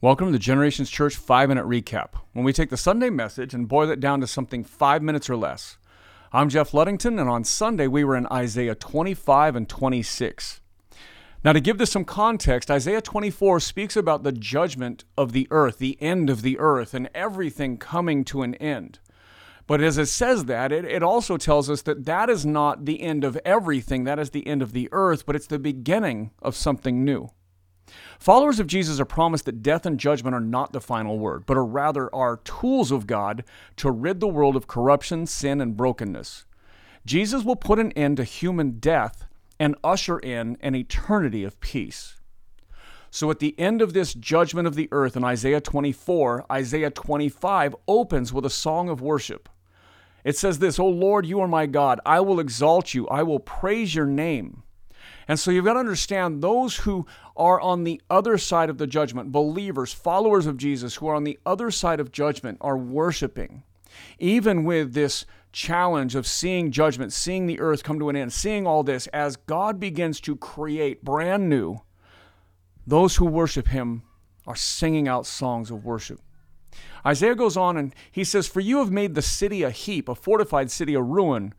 [0.00, 3.66] Welcome to the Generations Church 5 Minute Recap, when we take the Sunday message and
[3.66, 5.76] boil it down to something five minutes or less.
[6.32, 10.60] I'm Jeff Luddington, and on Sunday we were in Isaiah 25 and 26.
[11.42, 15.78] Now, to give this some context, Isaiah 24 speaks about the judgment of the earth,
[15.78, 19.00] the end of the earth, and everything coming to an end.
[19.66, 23.02] But as it says that, it, it also tells us that that is not the
[23.02, 26.54] end of everything, that is the end of the earth, but it's the beginning of
[26.54, 27.30] something new.
[28.18, 31.56] Followers of Jesus are promised that death and judgment are not the final word, but
[31.56, 33.44] are rather are tools of God
[33.76, 36.44] to rid the world of corruption, sin, and brokenness.
[37.06, 39.26] Jesus will put an end to human death
[39.58, 42.16] and usher in an eternity of peace.
[43.10, 47.74] So, at the end of this judgment of the earth in Isaiah 24, Isaiah 25
[47.86, 49.48] opens with a song of worship.
[50.24, 52.00] It says this, O Lord, you are my God.
[52.04, 53.08] I will exalt you.
[53.08, 54.62] I will praise your name.
[55.28, 57.06] And so you've got to understand those who
[57.36, 61.24] are on the other side of the judgment, believers, followers of Jesus, who are on
[61.24, 63.62] the other side of judgment, are worshiping.
[64.18, 68.66] Even with this challenge of seeing judgment, seeing the earth come to an end, seeing
[68.66, 71.80] all this, as God begins to create brand new,
[72.86, 74.02] those who worship Him
[74.46, 76.20] are singing out songs of worship.
[77.04, 80.14] Isaiah goes on and he says, For you have made the city a heap, a
[80.14, 81.54] fortified city a ruin.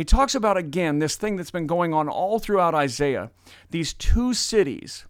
[0.00, 3.30] He talks about again this thing that's been going on all throughout Isaiah
[3.68, 5.04] these two cities.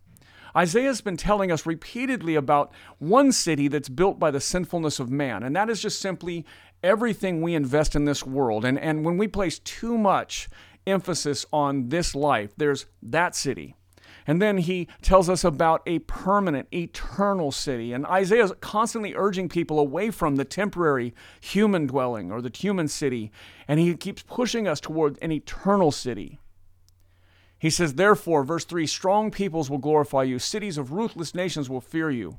[0.57, 5.45] Isaiah's been telling us repeatedly about one city that's built by the sinfulness of man,
[5.45, 6.45] and that is just simply
[6.83, 8.65] everything we invest in this world.
[8.65, 10.49] And, and when we place too much
[10.89, 13.77] emphasis on this life, there's that city.
[14.31, 17.93] And then he tells us about a permanent, eternal city.
[17.93, 22.87] And Isaiah is constantly urging people away from the temporary human dwelling or the human
[22.87, 23.33] city.
[23.67, 26.39] And he keeps pushing us toward an eternal city.
[27.59, 31.81] He says, Therefore, verse 3 strong peoples will glorify you, cities of ruthless nations will
[31.81, 32.39] fear you.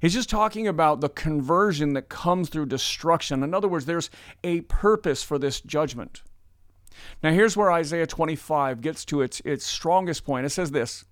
[0.00, 3.42] He's just talking about the conversion that comes through destruction.
[3.42, 4.08] In other words, there's
[4.42, 6.22] a purpose for this judgment.
[7.22, 10.46] Now, here's where Isaiah 25 gets to its, its strongest point.
[10.46, 11.04] It says this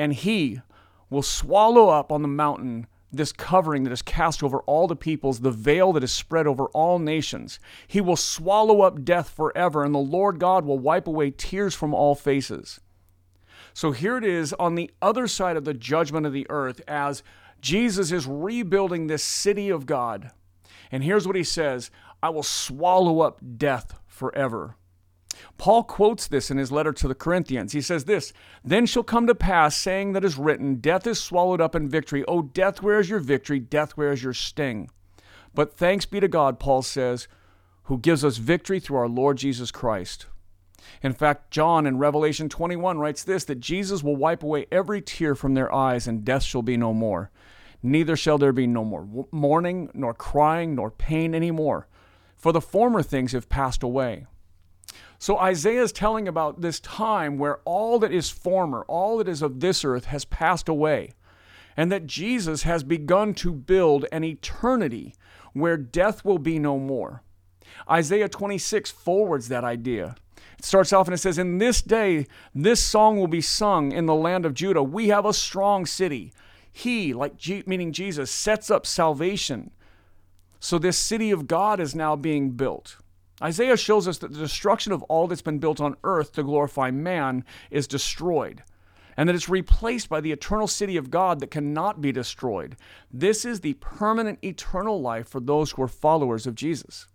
[0.00, 0.62] And he
[1.10, 5.40] will swallow up on the mountain this covering that is cast over all the peoples,
[5.40, 7.60] the veil that is spread over all nations.
[7.86, 11.92] He will swallow up death forever, and the Lord God will wipe away tears from
[11.92, 12.80] all faces.
[13.74, 17.22] So here it is on the other side of the judgment of the earth as
[17.60, 20.30] Jesus is rebuilding this city of God.
[20.90, 21.90] And here's what he says
[22.22, 24.76] I will swallow up death forever.
[25.58, 27.72] Paul quotes this in his letter to the Corinthians.
[27.72, 28.32] He says this
[28.64, 32.24] Then shall come to pass, saying that is written, Death is swallowed up in victory.
[32.26, 33.60] O death, where is your victory?
[33.60, 34.90] Death, where is your sting?
[35.54, 37.28] But thanks be to God, Paul says,
[37.84, 40.26] who gives us victory through our Lord Jesus Christ.
[41.02, 45.34] In fact, John in Revelation 21 writes this that Jesus will wipe away every tear
[45.34, 47.30] from their eyes, and death shall be no more.
[47.82, 51.88] Neither shall there be no more mourning, nor crying, nor pain any more,
[52.36, 54.26] for the former things have passed away.
[55.18, 59.42] So Isaiah is telling about this time where all that is former, all that is
[59.42, 61.12] of this earth has passed away,
[61.76, 65.14] and that Jesus has begun to build an eternity
[65.52, 67.22] where death will be no more.
[67.90, 70.16] Isaiah 26 forwards that idea.
[70.58, 74.06] It starts off and it says, In this day, this song will be sung in
[74.06, 74.82] the land of Judah.
[74.82, 76.32] We have a strong city.
[76.72, 79.70] He, like G, meaning Jesus, sets up salvation.
[80.60, 82.96] So this city of God is now being built.
[83.42, 86.90] Isaiah shows us that the destruction of all that's been built on earth to glorify
[86.90, 88.62] man is destroyed,
[89.16, 92.76] and that it's replaced by the eternal city of God that cannot be destroyed.
[93.10, 97.06] This is the permanent eternal life for those who are followers of Jesus.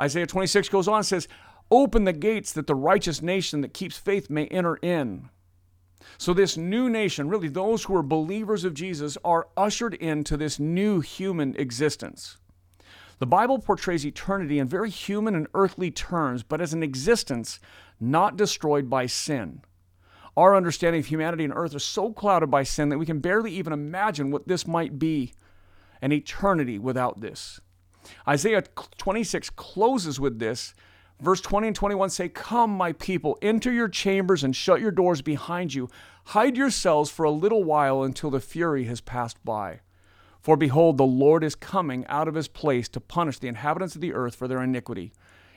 [0.00, 1.28] Isaiah 26 goes on and says,
[1.70, 5.30] Open the gates that the righteous nation that keeps faith may enter in.
[6.18, 10.60] So, this new nation, really those who are believers of Jesus, are ushered into this
[10.60, 12.38] new human existence.
[13.18, 17.58] The Bible portrays eternity in very human and earthly terms, but as an existence
[17.98, 19.62] not destroyed by sin.
[20.36, 23.52] Our understanding of humanity and earth is so clouded by sin that we can barely
[23.52, 25.32] even imagine what this might be
[26.02, 27.58] an eternity without this.
[28.28, 28.62] Isaiah
[28.98, 30.74] 26 closes with this.
[31.18, 35.22] Verse 20 and 21 say, Come, my people, enter your chambers and shut your doors
[35.22, 35.88] behind you.
[36.26, 39.80] Hide yourselves for a little while until the fury has passed by.
[40.46, 44.00] For behold, the Lord is coming out of his place to punish the inhabitants of
[44.00, 45.12] the earth for their iniquity.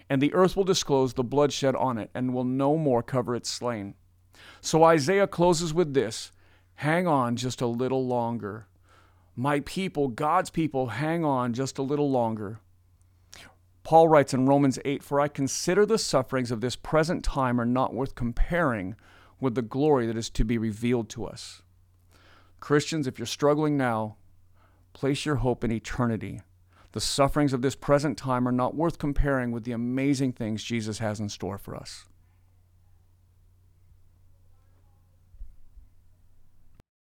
[0.09, 3.51] And the earth will disclose the bloodshed on it, and will no more cover its
[3.51, 3.94] slain.
[4.62, 6.31] So Isaiah closes with this
[6.74, 8.65] Hang on just a little longer.
[9.36, 12.59] My people, God's people, hang on just a little longer.
[13.83, 17.65] Paul writes in Romans 8 For I consider the sufferings of this present time are
[17.65, 18.95] not worth comparing
[19.39, 21.62] with the glory that is to be revealed to us.
[22.59, 24.15] Christians, if you're struggling now,
[24.99, 26.41] place your hope in eternity.
[26.91, 30.99] The sufferings of this present time are not worth comparing with the amazing things Jesus
[30.99, 32.03] has in store for us.